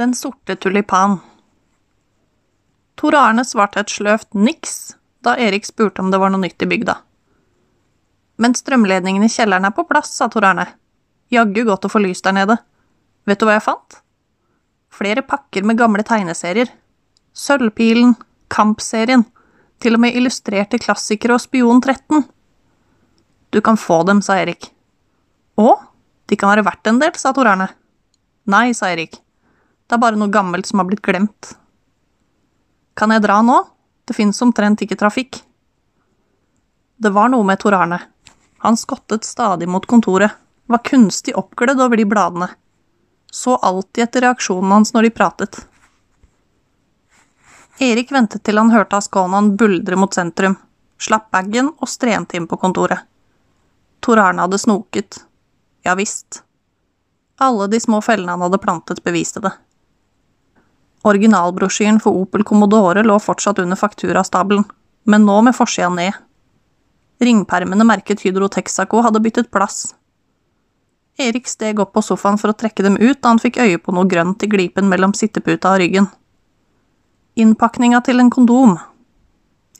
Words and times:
Den 0.00 0.14
sorte 0.14 0.56
tulipan. 0.56 1.18
Tor 2.94 3.14
Arne 3.14 3.42
svarte 3.44 3.82
et 3.82 3.92
sløvt 3.92 4.30
niks 4.32 4.94
da 5.20 5.34
Erik 5.36 5.68
spurte 5.68 6.00
om 6.00 6.08
det 6.08 6.16
var 6.22 6.32
noe 6.32 6.40
nytt 6.40 6.64
i 6.64 6.68
bygda. 6.70 6.94
Men 8.40 8.56
strømledningen 8.56 9.26
i 9.26 9.28
kjelleren 9.28 9.68
er 9.68 9.76
på 9.76 9.84
plass, 9.84 10.14
sa 10.16 10.30
Tor 10.32 10.48
Arne. 10.48 10.64
Jaggu 11.28 11.66
godt 11.68 11.84
å 11.84 11.92
få 11.92 12.00
lys 12.00 12.24
der 12.24 12.38
nede. 12.38 12.56
Vet 13.28 13.44
du 13.44 13.44
hva 13.44 13.58
jeg 13.58 13.66
fant? 13.68 14.00
Flere 14.88 15.20
pakker 15.20 15.68
med 15.68 15.76
gamle 15.84 16.08
tegneserier. 16.08 16.72
Sølvpilen, 17.36 18.16
Kampserien, 18.48 19.28
til 19.84 20.00
og 20.00 20.06
med 20.08 20.16
illustrerte 20.16 20.80
klassikere 20.80 21.36
og 21.36 21.44
Spion 21.44 21.84
13. 21.84 22.24
Du 23.52 23.60
kan 23.60 23.76
få 23.76 24.00
dem, 24.08 24.24
sa 24.24 24.40
Erik. 24.40 24.72
Å, 25.60 25.74
de 26.24 26.40
kan 26.40 26.56
være 26.56 26.70
verdt 26.72 26.88
en 26.88 27.04
del, 27.04 27.18
sa 27.20 27.36
Tor 27.36 27.52
Arne. 27.52 27.74
Nei, 28.48 28.70
sa 28.72 28.96
Erik. 28.96 29.26
Det 29.90 29.96
er 29.96 30.02
bare 30.04 30.14
noe 30.14 30.30
gammelt 30.30 30.68
som 30.68 30.78
har 30.78 30.86
blitt 30.86 31.02
glemt. 31.02 31.48
Kan 32.94 33.10
jeg 33.10 33.24
dra 33.24 33.40
nå? 33.42 33.56
Det 34.06 34.14
finnes 34.14 34.38
omtrent 34.44 34.84
ikke 34.84 34.94
trafikk. 35.00 35.40
Det 36.94 37.10
var 37.10 37.32
noe 37.32 37.42
med 37.48 37.58
Tor 37.58 37.74
Arne. 37.74 37.98
Han 38.62 38.76
skottet 38.78 39.26
stadig 39.26 39.66
mot 39.66 39.82
kontoret, 39.90 40.30
var 40.70 40.84
kunstig 40.86 41.34
oppglødd 41.34 41.82
over 41.82 41.98
de 41.98 42.04
bladene. 42.06 42.46
Så 43.34 43.56
alltid 43.56 44.04
etter 44.04 44.22
reaksjonen 44.28 44.76
hans 44.76 44.94
når 44.94 45.08
de 45.08 45.10
pratet. 45.16 45.58
Erik 47.82 48.12
ventet 48.14 48.44
til 48.46 48.62
han 48.62 48.70
hørte 48.70 49.00
Askonan 49.00 49.56
buldre 49.56 49.98
mot 49.98 50.14
sentrum, 50.14 50.54
slapp 51.02 51.32
bagen 51.34 51.72
og 51.80 51.90
strente 51.90 52.38
inn 52.38 52.46
på 52.46 52.60
kontoret. 52.62 53.02
Tor 53.98 54.22
Arne 54.22 54.46
hadde 54.46 54.62
snoket. 54.62 55.18
Ja 55.82 55.96
visst. 55.98 56.44
Alle 57.42 57.66
de 57.74 57.82
små 57.82 57.98
fellene 58.06 58.36
han 58.36 58.46
hadde 58.46 58.62
plantet, 58.62 59.02
beviste 59.02 59.42
det. 59.42 59.50
Originalbrosjyren 61.04 62.00
for 62.00 62.16
Opel 62.20 62.44
Commodore 62.44 63.02
lå 63.06 63.16
fortsatt 63.18 63.58
under 63.58 63.76
fakturastabelen, 63.76 64.66
men 65.04 65.24
nå 65.24 65.38
med 65.46 65.56
forsida 65.56 65.88
ned. 65.94 66.12
Ringpermene 67.20 67.84
merket 67.84 68.20
Hydro 68.24 68.48
Texaco 68.48 69.00
hadde 69.04 69.20
byttet 69.20 69.50
plass. 69.52 69.94
Erik 71.20 71.48
steg 71.48 71.80
opp 71.80 71.92
på 71.96 72.02
sofaen 72.04 72.38
for 72.40 72.52
å 72.52 72.56
trekke 72.56 72.84
dem 72.84 72.96
ut 73.00 73.20
da 73.20 73.32
han 73.32 73.40
fikk 73.40 73.60
øye 73.60 73.80
på 73.80 73.92
noe 73.92 74.08
grønt 74.08 74.44
i 74.44 74.48
glipen 74.48 74.88
mellom 74.88 75.12
sitteputa 75.16 75.74
og 75.74 75.82
ryggen. 75.82 76.08
Innpakninga 77.36 78.00
til 78.04 78.20
en 78.20 78.32
kondom. 78.32 78.76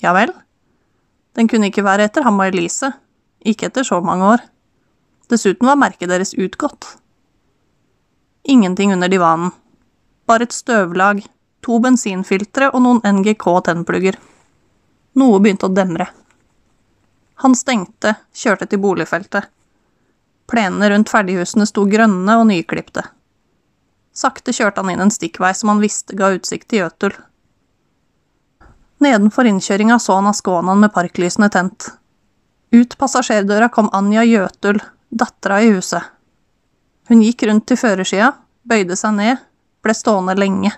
Ja 0.05 0.12
vel? 0.17 0.33
Den 1.37 1.49
kunne 1.49 1.71
ikke 1.71 1.84
være 1.87 2.09
etter 2.09 2.25
ham 2.27 2.41
og 2.41 2.53
Elise, 2.53 2.93
ikke 3.45 3.69
etter 3.71 3.87
så 3.87 4.01
mange 4.05 4.34
år. 4.34 4.45
Dessuten 5.33 5.69
var 5.69 5.79
merket 5.81 6.11
deres 6.11 6.34
utgått. 6.34 6.97
Ingenting 8.45 8.93
under 8.93 9.09
divanen. 9.09 9.53
Bare 10.31 10.47
et 10.47 10.55
støvlag, 10.55 11.25
to 11.67 11.81
bensinfiltre 11.83 12.69
og 12.70 12.84
noen 12.84 13.00
NGK 13.19 13.47
tennplugger. 13.67 14.19
Noe 15.19 15.41
begynte 15.42 15.67
å 15.67 15.75
demre. 15.75 16.06
Han 17.42 17.56
stengte, 17.59 18.12
kjørte 18.31 18.69
til 18.70 18.78
boligfeltet. 18.84 19.48
Plenene 20.50 20.91
rundt 20.92 21.11
ferdighusene 21.11 21.67
sto 21.67 21.83
grønne 21.91 22.37
og 22.39 22.47
nyklipte. 22.47 23.03
Sakte 24.14 24.55
kjørte 24.55 24.84
han 24.84 24.92
inn 24.95 25.03
en 25.03 25.11
stikkvei 25.11 25.50
som 25.56 25.72
han 25.72 25.83
visste 25.83 26.14
ga 26.19 26.31
utsikt 26.37 26.69
til 26.70 26.84
Jøtul. 26.84 27.19
Nedenfor 29.03 29.50
innkjøringa 29.50 29.98
så 29.98 30.20
han 30.20 30.31
Askånan 30.31 30.78
med 30.83 30.94
parklysene 30.94 31.50
tent. 31.50 31.89
Ut 32.70 32.94
passasjerdøra 33.03 33.70
kom 33.75 33.91
Anja 33.97 34.22
Jøtul, 34.28 34.78
dattera 35.11 35.62
i 35.65 35.75
huset. 35.75 36.06
Hun 37.11 37.27
gikk 37.27 37.48
rundt 37.50 37.67
til 37.67 37.81
førersida, 37.81 38.34
bøyde 38.62 38.94
seg 38.98 39.17
ned, 39.17 39.41
ble 39.84 39.95
stående 39.97 40.36
lenge. 40.39 40.73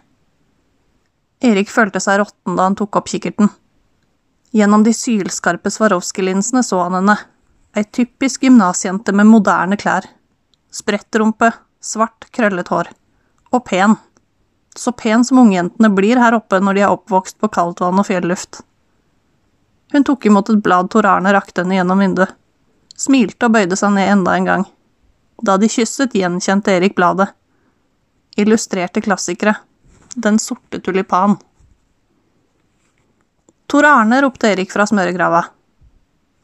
Erik 1.43 1.71
følte 1.71 2.01
seg 2.01 2.21
råtten 2.21 2.57
da 2.59 2.69
han 2.69 2.79
tok 2.79 3.01
opp 3.01 3.11
kikkerten. 3.11 3.51
Gjennom 4.53 4.85
de 4.85 4.93
sylskarpe 4.95 5.73
Swarovski-linsene 5.73 6.63
så 6.63 6.83
han 6.85 6.99
henne, 7.01 7.17
ei 7.75 7.85
typisk 7.85 8.45
gymnasjente 8.45 9.15
med 9.17 9.31
moderne 9.31 9.79
klær. 9.81 10.07
Sprettrumpe, 10.73 11.51
svart, 11.81 12.29
krøllet 12.31 12.69
hår. 12.69 12.91
Og 13.53 13.65
pen. 13.65 13.97
Så 14.77 14.93
pen 14.93 15.25
som 15.25 15.41
ungjentene 15.43 15.91
blir 15.93 16.21
her 16.21 16.37
oppe 16.37 16.61
når 16.61 16.77
de 16.77 16.85
er 16.85 16.93
oppvokst 16.93 17.41
på 17.41 17.51
kaldtvann 17.53 18.01
og 18.01 18.09
fjelluft. 18.09 18.63
Hun 19.93 20.05
tok 20.09 20.25
imot 20.29 20.49
et 20.49 20.63
blad 20.65 20.89
Tor 20.93 21.09
Arne 21.09 21.33
rakte 21.35 21.65
henne 21.65 21.77
gjennom 21.77 22.01
vinduet. 22.01 22.33
Smilte 22.97 23.49
og 23.49 23.57
bøyde 23.57 23.77
seg 23.77 23.93
ned 23.97 24.09
enda 24.15 24.37
en 24.37 24.49
gang. 24.49 24.65
Da 25.43 25.57
de 25.59 25.69
kysset, 25.69 26.15
gjenkjente 26.15 26.73
Erik 26.77 26.95
bladet. 26.97 27.33
Illustrerte 28.37 29.01
klassikere. 29.01 29.55
Den 30.15 30.39
sorte 30.39 30.81
tulipan. 30.81 31.37
Tor 33.67 33.85
Arne, 33.85 34.21
ropte 34.21 34.53
Erik 34.53 34.73
fra 34.73 34.87
smøregrava. 34.89 35.43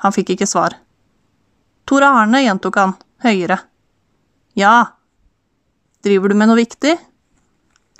Han 0.05 0.13
fikk 0.13 0.35
ikke 0.35 0.49
svar. 0.49 0.77
Tor 1.89 2.05
Arne, 2.05 2.43
gjentok 2.45 2.77
han, 2.77 2.95
høyere. 3.25 3.59
Ja. 4.57 4.75
Driver 6.05 6.29
du 6.29 6.37
med 6.37 6.51
noe 6.51 6.61
viktig? 6.61 6.95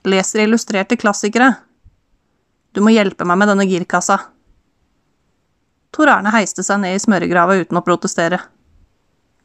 Leser 0.09 0.45
illustrerte 0.45 0.97
klassikere. 1.01 1.55
Du 2.73 2.83
må 2.85 2.93
hjelpe 2.93 3.25
meg 3.29 3.41
med 3.41 3.51
denne 3.51 3.67
girkassa. 3.69 4.19
Tor 5.97 6.13
Arne 6.13 6.33
heiste 6.35 6.63
seg 6.65 6.83
ned 6.83 6.97
i 6.97 7.03
smøregrava 7.03 7.57
uten 7.59 7.81
å 7.81 7.85
protestere. 7.85 8.39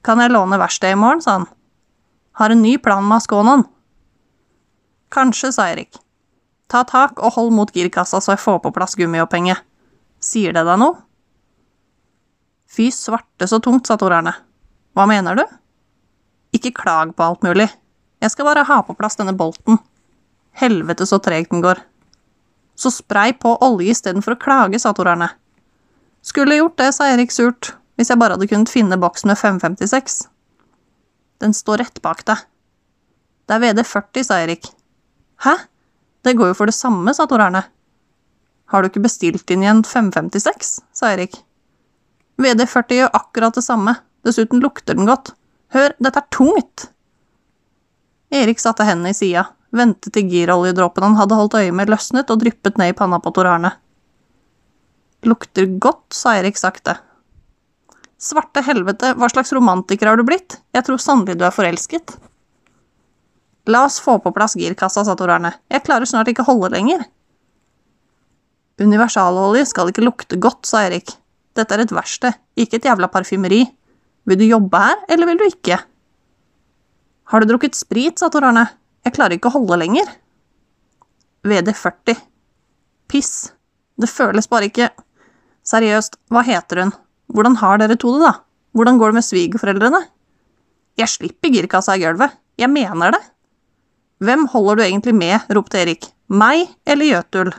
Kan 0.03 0.19
jeg 0.19 0.33
låne 0.35 0.59
verkstedet 0.59 0.97
i 0.97 0.99
morgen, 0.99 1.23
sa 1.23 1.39
han. 1.39 1.47
Har 2.39 2.51
en 2.51 2.61
ny 2.61 2.75
plan 2.77 3.05
med 3.07 3.21
Askånan. 3.21 3.63
Kanskje, 5.13 5.51
sa 5.53 5.69
Erik. 5.69 5.99
Ta 6.71 6.81
tak 6.89 7.19
og 7.21 7.35
hold 7.35 7.53
mot 7.53 7.69
girkassa 7.69 8.17
så 8.23 8.33
jeg 8.33 8.41
får 8.41 8.63
på 8.63 8.71
plass 8.73 8.97
gummiopphenget. 8.97 9.61
Sier 10.23 10.55
det 10.55 10.63
deg 10.65 10.79
noe? 10.81 10.97
Fy 12.73 12.87
svarte 12.89 13.45
så 13.45 13.59
tungt, 13.61 13.85
sa 13.85 13.99
Tor 14.01 14.15
Arne. 14.15 14.33
Hva 14.97 15.05
mener 15.09 15.37
du? 15.37 15.43
Ikke 16.57 16.73
klag 16.73 17.13
på 17.13 17.25
alt 17.25 17.45
mulig. 17.45 17.67
Jeg 18.23 18.33
skal 18.33 18.47
bare 18.49 18.65
ha 18.65 18.79
på 18.87 18.95
plass 18.97 19.19
denne 19.19 19.35
bolten. 19.37 19.77
Helvete 20.57 21.05
så 21.05 21.19
tregt 21.21 21.53
den 21.53 21.61
går. 21.61 21.81
Så 22.73 22.89
spray 22.89 23.35
på 23.37 23.53
olje 23.61 23.93
istedenfor 23.93 24.33
å 24.33 24.41
klage, 24.41 24.81
sa 24.81 24.95
Tor 24.97 25.11
Arne. 25.13 25.29
Skulle 26.25 26.57
gjort 26.57 26.79
det, 26.81 26.89
sa 26.95 27.11
Erik 27.13 27.33
surt, 27.35 27.75
hvis 27.99 28.09
jeg 28.09 28.17
bare 28.17 28.37
hadde 28.37 28.49
kunnet 28.49 28.71
finne 28.71 28.97
boksen 28.97 29.29
med 29.29 29.37
556. 29.37 30.23
Den 31.43 31.53
står 31.53 31.83
rett 31.83 32.01
bak 32.01 32.23
deg. 32.25 32.47
Det 33.45 33.59
er 33.59 33.67
VD40, 33.67 34.25
sa 34.25 34.39
Erik. 34.41 34.73
Hæ? 35.41 35.55
Det 36.23 36.35
går 36.37 36.51
jo 36.51 36.57
for 36.57 36.69
det 36.69 36.75
samme, 36.77 37.13
sa 37.13 37.25
Tor 37.27 37.41
Arne. 37.43 37.63
Har 38.71 38.81
du 38.81 38.89
ikke 38.89 39.03
bestilt 39.03 39.49
inn 39.51 39.65
igjen 39.65 39.83
556? 39.85 40.79
sa 40.93 41.11
Erik. 41.13 41.35
VD40 42.41 42.99
gjør 42.99 43.13
akkurat 43.13 43.55
det 43.57 43.65
samme, 43.65 43.95
dessuten 44.25 44.63
lukter 44.63 44.97
den 44.97 45.09
godt. 45.09 45.33
Hør, 45.73 45.93
dette 45.99 46.21
er 46.21 46.29
tungt! 46.33 46.87
Erik 48.33 48.61
satte 48.61 48.85
hendene 48.87 49.11
i 49.13 49.17
sida, 49.17 49.45
ventet 49.73 50.13
til 50.15 50.29
giroljedråpen 50.31 51.05
han 51.05 51.19
hadde 51.19 51.37
holdt 51.37 51.57
øye 51.59 51.73
med, 51.75 51.91
løsnet 51.91 52.31
og 52.33 52.41
dryppet 52.41 52.79
ned 52.81 52.93
i 52.93 52.97
panna 52.97 53.19
på 53.21 53.33
Tor 53.35 53.49
Arne. 53.51 53.75
Lukter 55.27 55.67
godt, 55.79 56.07
sa 56.15 56.33
Erik 56.39 56.57
sakte. 56.59 56.97
Svarte 58.23 58.63
helvete, 58.65 59.13
hva 59.19 59.29
slags 59.29 59.53
romantiker 59.55 60.09
har 60.09 60.17
du 60.17 60.25
blitt? 60.27 60.57
Jeg 60.73 60.87
tror 60.87 61.01
sannelig 61.01 61.37
du 61.39 61.45
er 61.45 61.53
forelsket. 61.55 62.15
La 63.69 63.85
oss 63.87 63.99
få 64.03 64.17
på 64.19 64.33
plass 64.35 64.57
girkassa, 64.59 65.05
sa 65.07 65.15
Tor. 65.15 65.31
Jeg 65.31 65.83
klarer 65.85 66.09
snart 66.09 66.27
ikke 66.27 66.45
holde 66.47 66.71
lenger. 66.73 67.05
Universalolje 68.81 69.67
skal 69.69 69.91
ikke 69.91 70.03
lukte 70.03 70.39
godt, 70.41 70.65
sa 70.67 70.83
Erik. 70.87 71.13
Dette 71.55 71.75
er 71.75 71.83
et 71.83 71.93
verksted, 71.93 72.35
ikke 72.59 72.79
et 72.79 72.87
jævla 72.89 73.07
parfymeri. 73.13 73.63
Vil 74.27 74.39
du 74.39 74.45
jobbe 74.47 74.79
her, 74.79 74.99
eller 75.11 75.29
vil 75.29 75.39
du 75.39 75.45
ikke? 75.47 75.77
Har 77.31 77.39
du 77.39 77.47
drukket 77.47 77.77
sprit, 77.77 78.19
sa 78.19 78.29
Tor 78.33 78.49
Arne. 78.49 78.65
Jeg 79.05 79.15
klarer 79.15 79.37
ikke 79.37 79.51
å 79.51 79.57
holde 79.59 79.77
lenger. 79.79 80.09
VD40. 81.47 82.19
Piss. 83.11 83.53
Det 83.99 84.09
føles 84.09 84.47
bare 84.49 84.71
ikke 84.71 84.89
Seriøst, 85.63 86.17
hva 86.33 86.41
heter 86.43 86.81
hun? 86.81 86.89
Hvordan 87.31 87.55
har 87.61 87.77
dere 87.79 87.95
to 87.95 88.11
det, 88.17 88.25
da? 88.25 88.33
Hvordan 88.75 88.97
går 88.99 89.13
det 89.13 89.15
med 89.15 89.25
svigerforeldrene? 89.25 90.01
Jeg 90.99 91.07
slipper 91.07 91.53
girkassa 91.53 91.95
i 91.95 92.01
gulvet. 92.03 92.33
Jeg 92.59 92.67
mener 92.73 93.15
det. 93.15 93.21
Hvem 94.23 94.45
holder 94.47 94.75
du 94.75 94.83
egentlig 94.85 95.15
med? 95.15 95.39
ropte 95.49 95.81
Erik. 95.81 96.05
Meg 96.31 96.69
eller 96.87 97.09
Jøtul? 97.09 97.49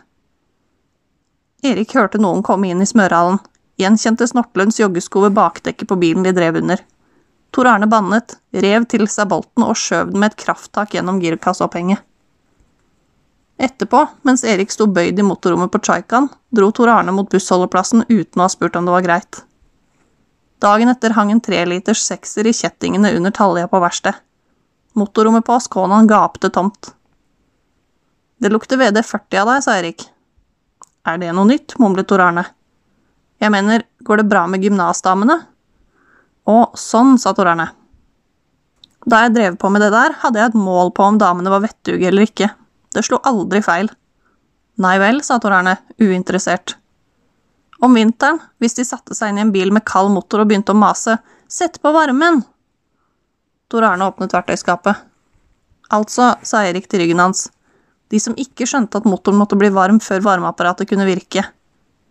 Erik 1.64 1.92
hørte 1.96 2.20
noen 2.22 2.40
komme 2.46 2.70
inn 2.70 2.80
i 2.80 2.88
smørhallen. 2.88 3.40
Gjenkjente 3.80 4.24
Snortlunds 4.30 4.78
joggesko 4.80 5.26
ved 5.26 5.34
bakdekket 5.36 5.90
på 5.90 5.98
bilen 6.00 6.24
de 6.24 6.32
drev 6.32 6.56
under. 6.62 6.80
Tor 7.52 7.68
Arne 7.68 7.88
bannet, 7.90 8.36
rev 8.64 8.86
til 8.88 9.04
seg 9.10 9.28
bolten 9.30 9.66
og 9.66 9.76
skjøv 9.76 10.14
den 10.14 10.22
med 10.22 10.32
et 10.32 10.40
krafttak 10.40 10.94
gjennom 10.96 11.20
girkasseopphenget. 11.22 12.00
Etterpå, 13.60 14.00
mens 14.26 14.42
Erik 14.48 14.72
sto 14.72 14.88
bøyd 14.90 15.20
i 15.20 15.26
motorrommet 15.26 15.70
på 15.70 15.78
Tsjaikan, 15.84 16.30
dro 16.50 16.72
Tor 16.74 16.90
Arne 16.90 17.12
mot 17.14 17.28
bussholdeplassen 17.30 18.06
uten 18.08 18.40
å 18.40 18.46
ha 18.46 18.50
spurt 18.50 18.78
om 18.78 18.88
det 18.88 18.94
var 18.96 19.04
greit. 19.04 19.44
Dagen 20.64 20.90
etter 20.90 21.14
hang 21.14 21.30
en 21.34 21.44
treliters 21.44 22.02
sekser 22.02 22.48
i 22.48 22.56
kjettingene 22.56 23.12
under 23.18 23.34
talja 23.34 23.68
på 23.68 23.82
verkstedet. 23.84 24.22
Motorrommet 24.94 25.44
på 25.44 25.52
Askånan 25.52 26.06
gapte 26.06 26.50
tomt. 26.54 26.94
Det 28.38 28.50
lukter 28.52 28.78
VD40 28.78 29.40
av 29.40 29.48
deg, 29.50 29.62
sa 29.64 29.78
Erik. 29.78 30.04
Er 31.06 31.18
det 31.18 31.32
noe 31.34 31.48
nytt? 31.48 31.74
mumlet 31.82 32.06
Tor 32.08 32.22
Arne. 32.22 32.44
Jeg 33.42 33.50
mener, 33.50 33.82
går 34.06 34.22
det 34.22 34.28
bra 34.30 34.44
med 34.46 34.62
gymnasdamene? 34.62 35.40
Å, 36.46 36.56
sånn, 36.78 37.16
sa 37.18 37.34
Tor 37.34 37.50
Arne. 37.50 37.66
Da 39.04 39.24
jeg 39.24 39.34
drev 39.34 39.58
på 39.60 39.68
med 39.74 39.82
det 39.82 39.90
der, 39.92 40.14
hadde 40.22 40.40
jeg 40.40 40.52
et 40.52 40.62
mål 40.62 40.94
på 40.94 41.08
om 41.10 41.18
damene 41.18 41.50
var 41.52 41.64
vettuge 41.66 42.08
eller 42.08 42.28
ikke. 42.28 42.52
Det 42.94 43.02
slo 43.02 43.18
aldri 43.26 43.64
feil. 43.66 43.90
Nei 44.78 44.96
vel, 45.02 45.20
sa 45.26 45.40
Tor 45.42 45.58
Arne, 45.58 45.74
uinteressert. 45.98 46.78
Om 47.82 47.98
vinteren, 47.98 48.38
hvis 48.62 48.78
de 48.78 48.86
satte 48.86 49.18
seg 49.18 49.32
inn 49.32 49.42
i 49.42 49.44
en 49.48 49.54
bil 49.54 49.74
med 49.74 49.84
kald 49.90 50.14
motor 50.14 50.44
og 50.44 50.52
begynte 50.52 50.72
å 50.72 50.78
mase, 50.78 51.18
sett 51.50 51.82
på 51.82 51.90
varmen! 51.94 52.44
Tor 53.72 53.86
Arne 53.88 54.06
åpnet 54.08 54.34
verktøyskapet. 54.34 55.00
Altså, 55.94 56.34
sa 56.42 56.62
Erik 56.66 56.88
til 56.88 57.04
ryggen 57.04 57.22
hans, 57.22 57.48
de 58.12 58.20
som 58.20 58.36
ikke 58.40 58.66
skjønte 58.68 59.00
at 59.00 59.08
motoren 59.08 59.38
måtte 59.40 59.58
bli 59.58 59.70
varm 59.74 60.00
før 60.02 60.22
varmeapparatet 60.24 60.88
kunne 60.90 61.08
virke, 61.08 61.44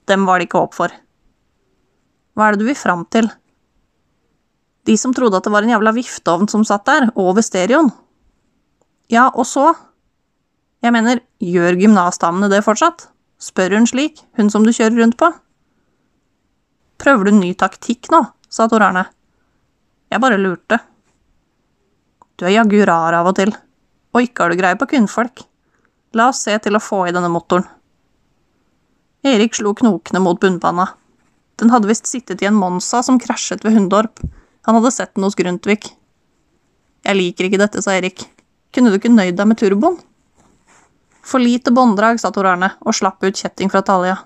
dem 0.10 0.26
var 0.28 0.40
det 0.40 0.50
ikke 0.50 0.62
håp 0.64 0.76
for. 0.78 0.94
Hva 2.34 2.48
er 2.48 2.56
det 2.56 2.64
du 2.64 2.70
vil 2.70 2.78
fram 2.78 3.06
til? 3.14 3.30
De 4.84 4.98
som 5.00 5.14
trodde 5.16 5.38
at 5.40 5.46
det 5.46 5.54
var 5.54 5.64
en 5.64 5.72
jævla 5.72 5.94
vifteovn 5.96 6.50
som 6.52 6.66
satt 6.68 6.86
der, 6.90 7.08
over 7.16 7.46
stereoen. 7.46 7.92
Ja, 9.12 9.30
og 9.30 9.48
så? 9.48 9.70
Jeg 10.84 10.92
mener, 10.96 11.22
gjør 11.40 11.78
gymnasdamene 11.80 12.50
det 12.52 12.64
fortsatt? 12.66 13.08
Spør 13.40 13.78
hun 13.78 13.88
slik, 13.88 14.20
hun 14.40 14.50
som 14.52 14.66
du 14.66 14.74
kjører 14.74 15.00
rundt 15.00 15.18
på? 15.20 15.30
Prøver 17.00 17.30
du 17.30 17.38
ny 17.38 17.54
taktikk 17.60 18.10
nå? 18.12 18.26
sa 18.54 18.68
Tor 18.70 18.84
Arne. 18.86 19.08
Jeg 20.12 20.22
bare 20.22 20.38
lurte. 20.38 20.78
Du 22.38 22.46
er 22.48 22.56
jaggu 22.56 22.80
rar 22.88 23.14
av 23.14 23.30
og 23.30 23.38
til, 23.38 23.54
og 24.14 24.26
ikke 24.26 24.44
har 24.44 24.54
du 24.54 24.60
greie 24.60 24.78
på 24.80 24.90
kvinnfolk. 24.90 25.46
La 26.18 26.30
oss 26.32 26.44
se 26.46 26.56
til 26.62 26.78
å 26.78 26.82
få 26.82 27.06
i 27.08 27.14
denne 27.14 27.32
motoren. 27.34 27.66
Erik 29.24 29.56
slo 29.56 29.72
knokene 29.78 30.20
mot 30.20 30.40
bunnpanna. 30.42 30.90
Den 31.62 31.72
hadde 31.72 31.88
visst 31.88 32.10
sittet 32.10 32.42
i 32.44 32.48
en 32.50 32.58
Monsa 32.60 33.00
som 33.06 33.20
krasjet 33.22 33.64
ved 33.64 33.78
Hundorp. 33.78 34.20
Han 34.68 34.80
hadde 34.80 34.92
sett 34.92 35.14
den 35.16 35.24
hos 35.24 35.38
Grundtvig. 35.40 35.86
Jeg 37.04 37.20
liker 37.20 37.48
ikke 37.48 37.62
dette, 37.62 37.84
sa 37.84 37.96
Erik. 37.96 38.26
Kunne 38.74 38.92
du 38.92 38.98
ikke 38.98 39.12
nøyd 39.14 39.38
deg 39.38 39.48
med 39.48 39.60
turboen? 39.62 40.00
For 41.24 41.40
lite 41.40 41.72
bånddrag, 41.72 42.20
sa 42.20 42.34
Tor 42.36 42.50
Arne 42.52 42.74
og 42.84 42.98
slapp 42.98 43.24
ut 43.24 43.38
kjetting 43.40 43.72
fra 43.72 43.84
talja. 43.86 44.18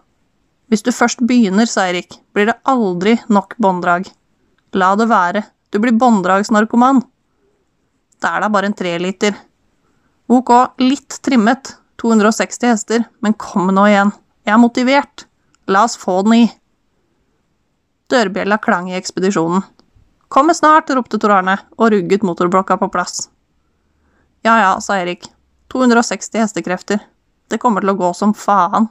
Hvis 0.71 0.83
du 0.83 0.91
først 0.91 1.21
begynner, 1.27 1.69
sa 1.69 1.85
Erik, 1.91 2.17
blir 2.33 2.49
det 2.49 2.57
aldri 2.67 3.17
nok 3.29 3.53
bånddrag. 3.61 4.09
La 4.73 4.95
det 4.99 5.07
være, 5.11 5.43
du 5.71 5.79
blir 5.83 5.95
bånddragsnarkoman. 5.95 7.03
Det 8.17 8.29
er 8.29 8.41
da 8.41 8.49
bare 8.49 8.69
en 8.71 8.77
treliter. 8.77 9.35
Ok, 10.27 10.51
litt 10.81 11.19
trimmet, 11.23 11.75
260 12.01 12.71
hester, 12.71 13.05
men 13.23 13.37
kom 13.39 13.69
nå 13.73 13.85
igjen, 13.87 14.11
jeg 14.47 14.53
er 14.55 14.61
motivert, 14.61 15.25
la 15.71 15.85
oss 15.87 15.97
få 15.99 16.19
den 16.25 16.35
i. 16.35 16.45
Dørbjella 18.11 18.57
klang 18.63 18.89
i 18.91 18.97
ekspedisjonen. 18.97 19.63
Kommer 20.27 20.55
snart, 20.57 20.91
ropte 20.91 21.19
Tor 21.19 21.37
Arne 21.37 21.55
og 21.77 21.91
rugget 21.93 22.25
motorblokka 22.27 22.77
på 22.81 22.89
plass. 22.91 23.29
Ja 24.43 24.57
ja, 24.59 24.73
sa 24.83 24.99
Erik, 24.99 25.29
260 25.71 26.43
hestekrefter, 26.43 26.99
det 27.47 27.59
kommer 27.63 27.83
til 27.83 27.93
å 27.93 27.99
gå 27.99 28.11
som 28.15 28.35
faen. 28.35 28.89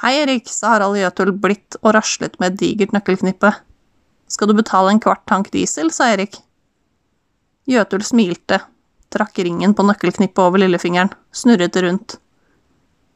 Hei, 0.00 0.12
Erik, 0.22 0.48
sa 0.52 0.74
Harald 0.74 0.98
Jøtul 1.00 1.32
blidt 1.40 1.78
og 1.82 1.94
raslet 1.96 2.36
med 2.40 2.52
et 2.52 2.60
digert 2.60 2.92
nøkkelknippe. 2.92 3.52
Skal 4.28 4.50
du 4.50 4.56
betale 4.56 4.92
en 4.92 5.00
kvart 5.00 5.24
tank 5.28 5.48
diesel, 5.54 5.88
sa 5.92 6.10
Erik. 6.12 6.36
Jøtul 7.66 8.04
smilte, 8.06 8.60
trakk 9.10 9.38
ringen 9.42 9.74
på 9.74 9.82
nøkkelknippet 9.86 10.38
over 10.42 10.62
lillefingeren, 10.62 11.10
snurret 11.34 11.74
det 11.74 11.82
rundt. 11.82 12.16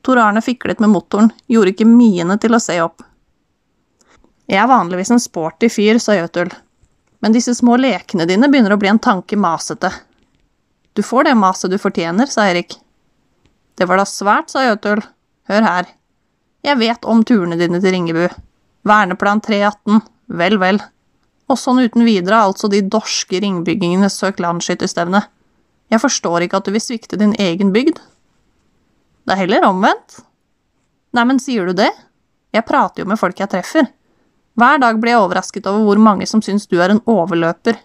Tor 0.02 0.18
Arne 0.18 0.42
fiklet 0.42 0.80
med 0.82 0.90
motoren, 0.90 1.30
gjorde 1.46 1.74
ikke 1.74 1.86
miene 1.86 2.38
til 2.40 2.56
å 2.56 2.62
se 2.62 2.80
opp. 2.82 3.04
Jeg 4.50 4.58
er 4.58 4.66
vanligvis 4.66 5.12
en 5.14 5.22
sporty 5.22 5.68
fyr, 5.70 6.00
sa 6.02 6.16
Jøtul, 6.18 6.50
men 7.22 7.36
disse 7.36 7.54
små 7.54 7.76
lekene 7.78 8.26
dine 8.26 8.48
begynner 8.50 8.74
å 8.74 8.80
bli 8.80 8.90
en 8.90 8.98
tanke 8.98 9.38
masete. 9.38 9.92
Du 10.98 11.04
får 11.06 11.28
det 11.28 11.38
maset 11.38 11.70
du 11.70 11.78
fortjener, 11.78 12.26
sa 12.26 12.48
Erik. 12.50 12.74
Det 13.78 13.86
var 13.86 14.00
da 14.00 14.06
svært, 14.08 14.50
sa 14.50 14.64
Jøtul. 14.66 15.04
Hør 15.50 15.66
her. 15.66 15.86
Jeg 16.66 16.78
vet 16.80 17.06
om 17.08 17.22
turene 17.24 17.56
dine 17.60 17.78
til 17.80 17.94
Ringebu. 17.94 18.26
Verneplan 18.88 19.40
318, 19.44 20.02
vel, 20.40 20.58
vel. 20.58 20.80
Og 21.50 21.58
sånn 21.58 21.82
uten 21.82 22.06
videre 22.06 22.44
altså 22.46 22.70
de 22.70 22.82
dorske 22.86 23.40
ringbyggingene 23.42 24.10
søk 24.12 24.38
landsskytterstevne. 24.42 25.24
Jeg 25.90 26.02
forstår 26.02 26.46
ikke 26.46 26.60
at 26.60 26.68
du 26.68 26.74
vil 26.74 26.84
svikte 26.84 27.18
din 27.18 27.34
egen 27.42 27.72
bygd. 27.74 27.98
Det 29.26 29.34
er 29.34 29.42
heller 29.42 29.66
omvendt. 29.66 30.20
Neimen, 31.16 31.40
sier 31.42 31.66
du 31.66 31.74
det? 31.74 31.90
Jeg 32.54 32.66
prater 32.66 33.02
jo 33.02 33.10
med 33.10 33.18
folk 33.18 33.38
jeg 33.38 33.50
treffer. 33.50 33.88
Hver 34.58 34.78
dag 34.82 34.98
blir 35.02 35.16
jeg 35.16 35.24
overrasket 35.24 35.66
over 35.70 35.88
hvor 35.88 36.02
mange 36.02 36.26
som 36.30 36.42
syns 36.42 36.68
du 36.70 36.78
er 36.78 36.94
en 36.94 37.02
overløper. 37.10 37.78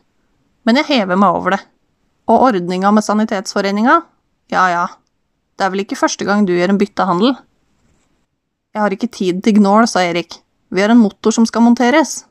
Men 0.66 0.82
jeg 0.82 0.90
hever 0.92 1.18
meg 1.18 1.38
over 1.38 1.56
det. 1.56 1.62
Og 2.30 2.48
ordninga 2.50 2.92
med 2.94 3.06
Sanitetsforeninga? 3.06 4.00
Ja 4.54 4.68
ja, 4.70 4.86
det 5.58 5.66
er 5.66 5.72
vel 5.74 5.86
ikke 5.86 5.98
første 5.98 6.26
gang 6.28 6.46
du 6.46 6.54
gjør 6.54 6.74
en 6.74 6.80
byttehandel? 6.82 7.36
Jeg 8.76 8.82
har 8.84 8.94
ikke 8.94 9.10
tid 9.10 9.42
til 9.46 9.62
gnål, 9.62 9.88
sa 9.88 10.04
Erik. 10.04 10.42
Vi 10.70 10.84
har 10.84 10.92
en 10.92 11.00
motor 11.00 11.32
som 11.32 11.46
skal 11.48 11.64
monteres. 11.64 12.26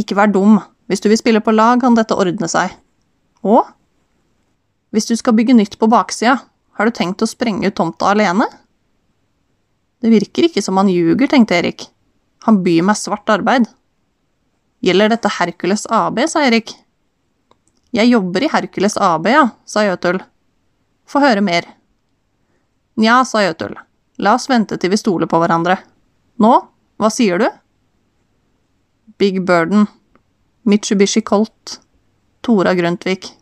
Ikke 0.00 0.16
vær 0.16 0.32
dum. 0.32 0.58
Hvis 0.90 1.02
du 1.04 1.10
vil 1.12 1.20
spille 1.20 1.42
på 1.44 1.52
lag, 1.54 1.80
kan 1.82 1.94
dette 1.94 2.16
ordne 2.16 2.48
seg. 2.50 2.72
Og? 3.46 3.68
Hvis 4.90 5.06
du 5.06 5.14
skal 5.18 5.36
bygge 5.38 5.54
nytt 5.54 5.76
på 5.78 5.88
baksida, 5.90 6.40
har 6.78 6.88
du 6.88 6.96
tenkt 6.96 7.22
å 7.22 7.28
sprenge 7.28 7.68
ut 7.68 7.76
tomta 7.78 8.10
alene? 8.10 8.48
Det 10.00 10.10
virker 10.10 10.48
ikke 10.48 10.62
som 10.64 10.80
han 10.80 10.88
ljuger, 10.90 11.28
tenkte 11.28 11.58
Erik. 11.58 11.84
Han 12.48 12.62
byr 12.64 12.86
meg 12.88 12.98
svart 12.98 13.28
arbeid. 13.30 13.68
Gjelder 14.80 15.12
dette 15.12 15.32
Hercules 15.36 15.84
AB, 15.92 16.22
sa 16.32 16.42
Erik. 16.46 16.72
Jeg 17.92 18.08
jobber 18.08 18.46
i 18.46 18.48
Hercules 18.48 18.96
AB, 18.96 19.28
ja, 19.28 19.44
sa 19.68 19.84
Jøtul. 19.84 20.22
Få 21.10 21.20
høre 21.20 21.44
mer. 21.44 21.66
Nja, 22.96 23.20
sa 23.28 23.44
Jøtul. 23.44 23.76
La 24.24 24.34
oss 24.38 24.48
vente 24.48 24.78
til 24.80 24.92
vi 24.92 24.98
stoler 25.00 25.28
på 25.28 25.40
hverandre. 25.42 25.76
Nå, 26.40 26.52
hva 26.96 27.10
sier 27.12 27.42
du? 27.42 27.48
Big 29.20 29.42
Burden. 29.44 29.84
Mitsubishi 30.62 31.20
Colt. 31.20 31.80
Tora 32.40 32.72
Grøntvik. 32.74 33.36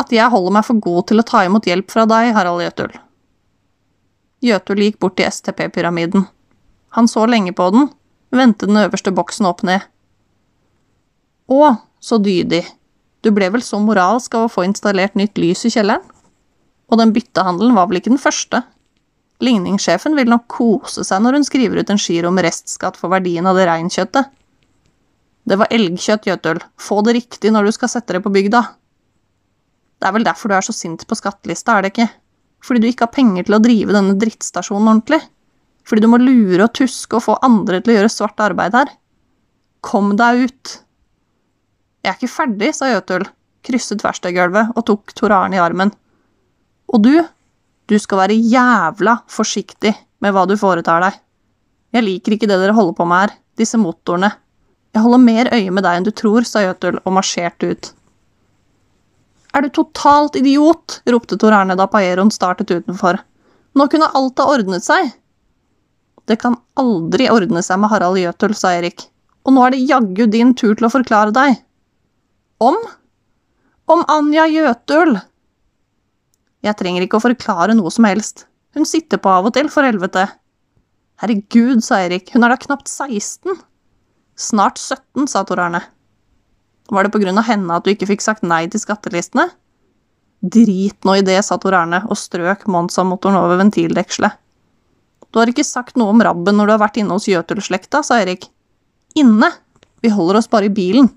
at 0.00 0.12
jeg 0.14 0.30
holder 0.32 0.54
meg 0.54 0.64
for 0.64 0.80
god 0.80 1.06
til 1.10 1.20
å 1.20 1.24
ta 1.26 1.42
imot 1.44 1.66
hjelp 1.66 1.90
fra 1.92 2.06
deg, 2.08 2.30
Harald 2.34 2.62
Jøtul. 2.62 2.92
Jøtul 4.40 4.82
gikk 4.82 4.98
bort 5.02 5.16
til 5.18 5.28
STP-pyramiden. 5.28 6.24
Han 6.96 7.10
så 7.10 7.26
lenge 7.28 7.52
på 7.52 7.66
den, 7.74 7.90
vendte 8.32 8.66
den 8.70 8.80
øverste 8.80 9.12
boksen 9.12 9.46
opp 9.50 9.62
ned. 9.66 9.84
Å, 11.50 11.74
så 12.00 12.18
dydig. 12.22 12.62
Du 13.20 13.30
ble 13.36 13.50
vel 13.52 13.62
så 13.66 13.78
moralsk 13.82 14.34
av 14.38 14.46
å 14.48 14.52
få 14.54 14.64
installert 14.66 15.18
nytt 15.18 15.38
lys 15.38 15.66
i 15.68 15.74
kjelleren? 15.74 16.06
Og 16.90 16.98
den 16.98 17.12
byttehandelen 17.14 17.76
var 17.76 17.90
vel 17.90 18.00
ikke 18.00 18.14
den 18.14 18.22
første? 18.22 18.64
Ligningssjefen 19.40 20.16
vil 20.18 20.28
nok 20.28 20.44
kose 20.52 21.04
seg 21.06 21.22
når 21.24 21.38
hun 21.38 21.46
skriver 21.48 21.80
ut 21.80 21.90
en 21.92 22.00
skyr 22.00 22.28
om 22.28 22.38
restskatt 22.44 22.98
for 23.00 23.12
verdien 23.12 23.46
av 23.48 23.56
det 23.56 23.64
reinkjøttet. 23.70 24.28
Det 25.48 25.56
var 25.56 25.72
elgkjøtt, 25.72 26.28
Jøtul. 26.28 26.60
Få 26.80 27.00
det 27.06 27.16
riktig 27.16 27.52
når 27.54 27.66
du 27.68 27.72
skal 27.74 27.90
sette 27.90 28.16
det 28.16 28.22
på 28.24 28.32
bygda. 28.32 28.60
Det 30.00 30.08
er 30.08 30.14
vel 30.16 30.26
derfor 30.26 30.52
du 30.52 30.56
er 30.56 30.64
så 30.64 30.74
sint 30.76 31.06
på 31.08 31.16
skattelista, 31.16 31.76
er 31.76 31.84
det 31.84 31.92
ikke? 31.94 32.08
Fordi 32.64 32.82
du 32.82 32.88
ikke 32.90 33.08
har 33.08 33.16
penger 33.16 33.48
til 33.48 33.56
å 33.56 33.62
drive 33.64 33.96
denne 33.96 34.16
drittstasjonen 34.20 34.92
ordentlig? 34.92 35.20
Fordi 35.88 36.04
du 36.04 36.10
må 36.12 36.20
lure 36.20 36.66
og 36.66 36.74
tuske 36.76 37.16
og 37.16 37.24
få 37.24 37.38
andre 37.44 37.80
til 37.80 37.94
å 37.94 37.98
gjøre 37.98 38.12
svart 38.12 38.44
arbeid 38.44 38.76
her? 38.76 38.92
Kom 39.84 40.14
deg 40.20 40.44
ut! 40.44 40.76
Jeg 42.04 42.12
er 42.12 42.16
ikke 42.16 42.32
ferdig, 42.32 42.70
sa 42.76 42.88
Jøtul, 42.88 43.26
krysset 43.64 44.04
verkstedgulvet 44.04 44.72
og 44.76 44.86
tok 44.88 45.12
Tor 45.16 45.34
Arne 45.36 45.56
i 45.58 45.60
armen. 45.60 45.92
Og 46.92 47.04
du, 47.04 47.14
du 47.90 47.98
skal 47.98 48.22
være 48.22 48.38
jævla 48.38 49.16
forsiktig 49.30 49.92
med 50.22 50.34
hva 50.34 50.46
du 50.46 50.54
foretar 50.60 51.02
deg. 51.02 51.16
Jeg 51.96 52.06
liker 52.06 52.36
ikke 52.36 52.46
det 52.46 52.60
dere 52.60 52.76
holder 52.76 52.94
på 52.94 53.06
med 53.10 53.24
her, 53.24 53.32
disse 53.58 53.80
motorene. 53.80 54.30
Jeg 54.94 55.02
holder 55.02 55.22
mer 55.22 55.50
øye 55.54 55.70
med 55.74 55.84
deg 55.86 55.98
enn 55.98 56.06
du 56.06 56.12
tror, 56.14 56.46
sa 56.46 56.62
Jøtul 56.62 57.00
og 57.02 57.14
marsjerte 57.16 57.70
ut. 57.70 57.90
Er 59.54 59.66
du 59.66 59.72
totalt 59.74 60.38
idiot? 60.38 61.00
ropte 61.10 61.38
Tor 61.38 61.54
Erne 61.56 61.74
da 61.78 61.88
Paeron 61.90 62.30
startet 62.30 62.70
utenfor. 62.70 63.18
Nå 63.74 63.86
kunne 63.90 64.10
alt 64.14 64.38
ha 64.38 64.46
ordnet 64.50 64.86
seg. 64.86 65.10
Det 66.30 66.38
kan 66.42 66.54
aldri 66.78 67.26
ordne 67.32 67.62
seg 67.66 67.80
med 67.82 67.90
Harald 67.90 68.20
Jøtul, 68.20 68.54
sa 68.54 68.76
Erik. 68.78 69.08
Og 69.42 69.56
nå 69.56 69.64
er 69.66 69.74
det 69.74 69.86
jaggu 69.88 70.28
din 70.30 70.54
tur 70.54 70.76
til 70.78 70.86
å 70.86 70.92
forklare 70.92 71.34
deg. 71.34 71.58
Om? 72.62 72.78
Om 73.90 74.04
Anja 74.14 74.46
Jøtul. 74.50 75.16
Jeg 76.64 76.76
trenger 76.76 77.04
ikke 77.04 77.18
å 77.20 77.24
forklare 77.24 77.76
noe 77.76 77.90
som 77.92 78.06
helst. 78.08 78.44
Hun 78.76 78.86
sitter 78.86 79.20
på 79.20 79.30
av 79.32 79.48
og 79.48 79.54
til, 79.56 79.70
for 79.72 79.86
helvete. 79.86 80.26
Herregud, 81.20 81.80
sa 81.84 82.02
Erik, 82.04 82.30
hun 82.34 82.44
er 82.46 82.52
da 82.52 82.58
knapt 82.60 82.88
16. 82.88 83.58
Snart 84.40 84.80
17, 84.80 85.26
sa 85.28 85.42
Tor 85.44 85.60
Arne. 85.60 85.82
Var 86.90 87.06
det 87.06 87.12
på 87.14 87.20
grunn 87.22 87.38
av 87.38 87.46
henne 87.48 87.76
at 87.76 87.84
du 87.84 87.92
ikke 87.92 88.08
fikk 88.10 88.24
sagt 88.24 88.46
nei 88.46 88.64
til 88.70 88.82
skattelistene? 88.82 89.50
Drit 90.40 91.04
nå 91.04 91.18
i 91.18 91.24
det, 91.24 91.36
sa 91.44 91.58
Tor 91.60 91.76
Arne 91.76 92.00
og 92.08 92.16
strøk 92.16 92.64
Monza-motoren 92.72 93.36
over 93.40 93.60
ventildekselet. 93.60 94.38
Du 95.30 95.38
har 95.38 95.50
ikke 95.52 95.66
sagt 95.66 95.98
noe 96.00 96.10
om 96.10 96.22
rabben 96.24 96.56
når 96.58 96.66
du 96.66 96.74
har 96.74 96.82
vært 96.82 96.98
inne 96.98 97.14
hos 97.14 97.28
Jøtul-slekta, 97.30 98.02
sa 98.02 98.18
Erik. 98.22 98.48
Inne? 99.20 99.52
Vi 100.00 100.10
holder 100.10 100.40
oss 100.40 100.48
bare 100.50 100.70
i 100.70 100.74
bilen. 100.74 101.10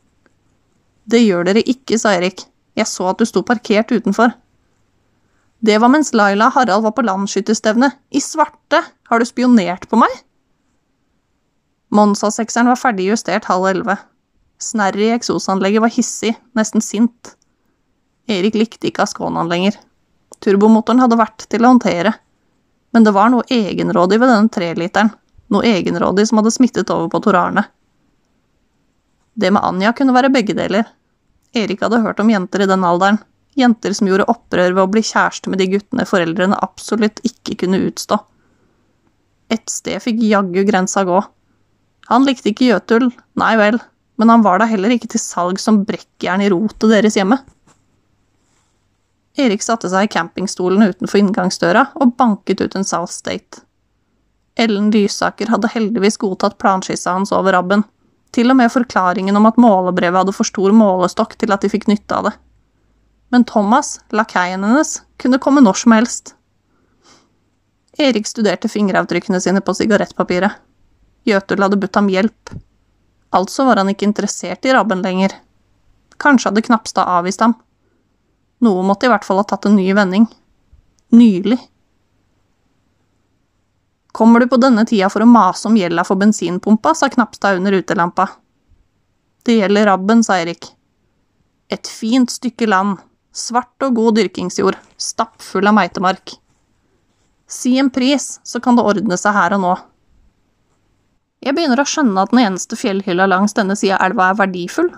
Det 1.10 1.24
gjør 1.24 1.48
dere 1.48 1.64
ikke, 1.64 1.98
sa 2.00 2.14
Erik. 2.18 2.44
Jeg 2.78 2.90
så 2.90 3.08
at 3.10 3.22
du 3.22 3.26
sto 3.26 3.42
parkert 3.48 3.92
utenfor. 3.96 4.36
Det 5.64 5.78
var 5.80 5.90
mens 5.90 6.14
Laila 6.14 6.50
Harald 6.52 6.84
var 6.84 6.92
på 6.92 7.06
landsskytterstevne. 7.08 7.92
I 8.10 8.22
svarte! 8.22 8.82
Har 9.08 9.20
du 9.20 9.26
spionert 9.26 9.86
på 9.88 9.96
meg? 9.96 10.12
Monza-sekseren 11.94 12.68
var 12.68 12.82
ferdig 12.82 13.06
justert 13.08 13.48
halv 13.48 13.70
elleve. 13.70 13.96
Snerret 14.60 15.06
i 15.06 15.14
eksosanlegget 15.16 15.86
var 15.86 15.94
hissig, 15.96 16.34
nesten 16.60 16.84
sint. 16.84 17.36
Erik 18.28 18.60
likte 18.60 18.90
ikke 18.90 19.06
Asconaen 19.08 19.48
lenger. 19.48 19.80
Turbomotoren 20.44 21.00
hadde 21.00 21.22
vært 21.22 21.48
til 21.48 21.64
å 21.64 21.72
håndtere. 21.72 22.12
Men 22.92 23.08
det 23.08 23.16
var 23.16 23.32
noe 23.32 23.48
egenrådig 23.48 24.20
ved 24.20 24.34
denne 24.34 24.52
treliteren. 24.52 25.16
Noe 25.48 25.64
egenrådig 25.70 26.28
som 26.28 26.42
hadde 26.42 26.52
smittet 26.52 26.92
over 26.92 27.08
på 27.08 27.24
Torarne. 27.24 27.70
Det 29.34 29.48
med 29.54 29.64
Anja 29.64 29.96
kunne 29.96 30.16
være 30.16 30.34
begge 30.34 30.60
deler. 30.60 30.92
Erik 31.56 31.88
hadde 31.88 32.04
hørt 32.04 32.20
om 32.20 32.36
jenter 32.36 32.66
i 32.66 32.68
den 32.68 32.84
alderen. 32.84 33.24
Jenter 33.60 33.94
som 33.94 34.10
gjorde 34.10 34.28
opprør 34.32 34.74
ved 34.74 34.84
å 34.84 34.90
bli 34.92 35.04
kjæreste 35.06 35.52
med 35.52 35.62
de 35.62 35.70
guttene 35.76 36.06
foreldrene 36.10 36.60
absolutt 36.66 37.22
ikke 37.28 37.58
kunne 37.64 37.82
utstå. 37.86 38.18
Et 39.54 39.66
sted 39.70 40.02
fikk 40.02 40.22
jaggu 40.26 40.64
grensa 40.66 41.04
gå. 41.06 41.20
Han 42.10 42.26
likte 42.28 42.52
ikke 42.52 42.72
Jøtul, 42.72 43.12
nei 43.40 43.54
vel, 43.60 43.78
men 44.18 44.32
han 44.32 44.44
var 44.46 44.60
da 44.62 44.68
heller 44.70 44.94
ikke 44.94 45.12
til 45.14 45.22
salg 45.22 45.62
som 45.62 45.84
brekkjern 45.88 46.44
i 46.44 46.50
rotet 46.54 46.90
deres 46.92 47.18
hjemme. 47.20 47.40
Erik 49.40 49.64
satte 49.66 49.90
seg 49.90 50.06
i 50.06 50.12
campingstolen 50.14 50.84
utenfor 50.86 51.22
inngangsdøra 51.22 51.88
og 52.02 52.14
banket 52.20 52.62
ut 52.62 52.76
en 52.78 52.86
South. 52.86 53.22
Ellen 54.54 54.92
Lysaker 54.94 55.50
hadde 55.50 55.72
heldigvis 55.74 56.20
godtatt 56.22 56.60
planskissa 56.62 57.16
hans 57.16 57.34
over 57.34 57.56
rabben, 57.58 57.86
til 58.34 58.50
og 58.50 58.58
med 58.58 58.72
forklaringen 58.74 59.38
om 59.38 59.48
at 59.50 59.58
målebrevet 59.62 60.22
hadde 60.22 60.36
for 60.36 60.50
stor 60.50 60.74
målestokk 60.74 61.36
til 61.42 61.54
at 61.54 61.66
de 61.66 61.72
fikk 61.74 61.88
nytte 61.90 62.18
av 62.18 62.30
det. 62.30 62.36
Men 63.34 63.44
Thomas, 63.50 63.96
lakeien 64.14 64.62
hennes, 64.62 65.00
kunne 65.18 65.40
komme 65.42 65.62
når 65.66 65.80
som 65.82 65.96
helst. 65.96 66.36
Erik 67.98 68.28
studerte 68.30 68.70
fingeravtrykkene 68.70 69.40
sine 69.42 69.62
på 69.66 69.74
sigarettpapiret. 69.74 70.60
Jøtul 71.26 71.64
hadde 71.66 71.80
budt 71.82 71.98
ham 71.98 72.12
hjelp. 72.14 72.52
Altså 73.34 73.66
var 73.66 73.80
han 73.82 73.90
ikke 73.90 74.06
interessert 74.06 74.66
i 74.66 74.74
rabben 74.76 75.02
lenger. 75.02 75.34
Kanskje 76.22 76.52
hadde 76.52 76.62
Knapstad 76.68 77.10
avvist 77.10 77.42
ham. 77.42 77.56
Noe 78.62 78.84
måtte 78.86 79.08
i 79.08 79.12
hvert 79.12 79.26
fall 79.26 79.42
ha 79.42 79.46
tatt 79.50 79.66
en 79.66 79.80
ny 79.80 79.88
vending. 79.98 80.28
Nylig. 81.18 81.58
Kommer 84.14 84.44
du 84.44 84.50
på 84.52 84.60
denne 84.62 84.86
tida 84.86 85.10
for 85.10 85.26
å 85.26 85.30
mase 85.30 85.66
om 85.70 85.78
gjelda 85.78 86.06
for 86.06 86.22
bensinpumpa, 86.22 86.94
sa 86.94 87.10
Knapstad 87.10 87.58
under 87.58 87.74
utelampa. 87.82 88.28
Det 89.42 89.58
gjelder 89.58 89.90
rabben, 89.90 90.22
sa 90.22 90.38
Erik. 90.38 90.70
Et 91.74 91.90
fint 91.90 92.30
stykke 92.30 92.70
land, 92.70 93.02
svart 93.34 93.86
og 93.86 93.96
god 93.98 94.20
dyrkingsjord, 94.20 94.78
stappfull 94.98 95.68
av 95.70 95.78
meitemark. 95.78 96.36
Si 97.50 97.76
en 97.82 97.90
pris, 97.94 98.38
så 98.44 98.62
kan 98.64 98.78
det 98.78 98.86
ordne 98.86 99.18
seg 99.20 99.36
her 99.36 99.58
og 99.58 99.64
nå. 99.66 99.74
Jeg 101.44 101.58
begynner 101.58 101.82
å 101.82 101.88
skjønne 101.88 102.22
at 102.24 102.32
den 102.32 102.46
eneste 102.46 102.78
fjellhylla 102.80 103.28
langs 103.28 103.58
denne 103.58 103.76
sida 103.76 103.98
av 103.98 104.12
elva 104.12 104.30
er 104.32 104.40
verdifull, 104.46 104.94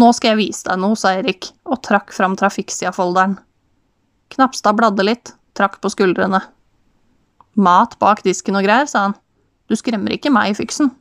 nå 0.00 0.10
skal 0.16 0.32
jeg 0.32 0.40
vise 0.40 0.64
deg 0.68 0.78
noe, 0.80 0.96
sa 0.96 1.12
Erik 1.18 1.50
og 1.68 1.80
trakk 1.84 2.14
fram 2.14 2.36
trafikksida-folderen. 2.38 3.36
Knapstad 4.32 4.78
bladde 4.78 5.04
litt, 5.04 5.32
trakk 5.58 5.80
på 5.82 5.90
skuldrene. 5.92 6.40
Mat 7.60 7.96
bak 8.00 8.22
disken 8.24 8.56
og 8.56 8.64
greier, 8.64 8.86
sa 8.88 9.08
han. 9.08 9.16
Du 9.68 9.76
skremmer 9.76 10.14
ikke 10.14 10.32
meg, 10.32 10.54
fiksen. 10.58 10.92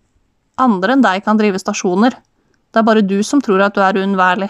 Andre 0.59 0.95
enn 0.95 1.05
deg 1.05 1.23
kan 1.25 1.39
drive 1.39 1.61
stasjoner. 1.61 2.17
Det 2.73 2.81
er 2.81 2.87
bare 2.87 3.05
du 3.05 3.21
som 3.23 3.41
tror 3.41 3.63
at 3.63 3.77
du 3.77 3.83
er 3.85 4.01
uunnværlig. 4.01 4.49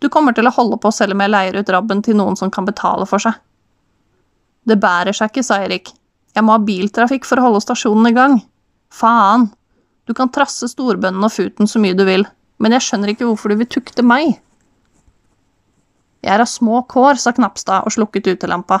Du 0.00 0.08
kommer 0.08 0.34
til 0.36 0.48
å 0.48 0.54
holde 0.54 0.78
på 0.80 0.90
selv 0.94 1.14
om 1.14 1.22
jeg 1.22 1.32
leier 1.32 1.60
ut 1.60 1.72
rabben 1.72 2.00
til 2.04 2.16
noen 2.16 2.38
som 2.40 2.52
kan 2.52 2.68
betale 2.68 3.06
for 3.08 3.22
seg. 3.22 3.36
Det 4.64 4.78
bærer 4.80 5.16
seg 5.16 5.30
ikke, 5.30 5.44
sa 5.44 5.60
Erik. 5.64 5.92
Jeg 6.36 6.46
må 6.46 6.54
ha 6.54 6.62
biltrafikk 6.62 7.26
for 7.28 7.40
å 7.40 7.48
holde 7.48 7.62
stasjonen 7.64 8.10
i 8.10 8.16
gang. 8.16 8.38
Faen. 8.92 9.48
Du 10.08 10.14
kan 10.16 10.30
trasse 10.32 10.68
storbønnen 10.70 11.24
og 11.26 11.32
futen 11.34 11.68
så 11.70 11.80
mye 11.82 11.96
du 11.96 12.04
vil, 12.08 12.24
men 12.58 12.74
jeg 12.74 12.86
skjønner 12.86 13.12
ikke 13.12 13.28
hvorfor 13.28 13.52
du 13.52 13.60
vil 13.60 13.68
tukte 13.70 14.04
meg. 14.06 14.38
Jeg 16.20 16.32
er 16.34 16.42
av 16.42 16.48
små 16.50 16.82
kår, 16.88 17.20
sa 17.20 17.32
Knapstad 17.36 17.86
og 17.86 17.94
slukket 17.94 18.32
utelampa. 18.34 18.80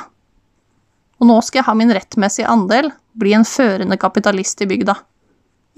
Og 1.20 1.28
nå 1.28 1.36
skal 1.44 1.60
jeg 1.60 1.68
ha 1.68 1.76
min 1.76 1.92
rettmessige 1.92 2.48
andel, 2.48 2.90
bli 3.16 3.34
en 3.36 3.46
førende 3.48 3.96
kapitalist 4.00 4.60
i 4.64 4.68
bygda. 4.68 4.96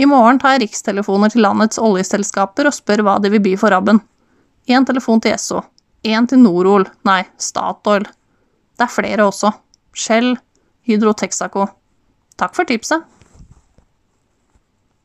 I 0.02 0.08
morgen 0.08 0.40
tar 0.40 0.56
jeg 0.56 0.66
rikstelefoner 0.66 1.32
til 1.32 1.44
landets 1.44 1.78
oljeselskaper 1.82 2.70
og 2.70 2.74
spør 2.74 3.04
hva 3.06 3.18
de 3.22 3.30
vil 3.34 3.42
by 3.44 3.54
for 3.60 3.74
rabben. 3.74 4.00
Én 4.68 4.84
telefon 4.86 5.20
til 5.20 5.34
Esso. 5.34 5.62
Én 6.02 6.26
til 6.28 6.38
Norol, 6.42 6.86
nei, 7.06 7.22
Statoil. 7.38 8.06
Det 8.78 8.86
er 8.86 8.92
flere 8.92 9.26
også. 9.26 9.52
Shell, 9.94 10.36
Hydro 10.86 11.12
Texaco. 11.18 11.66
Takk 12.38 12.54
for 12.56 12.66
tipset. 12.66 13.04